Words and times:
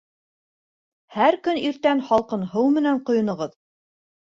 Һәр 1.17 1.37
көн 1.49 1.61
иртән 1.69 2.03
һалҡын 2.09 2.49
һыу 2.55 2.73
менән 2.81 3.01
ҡойоноғоҙ 3.13 3.57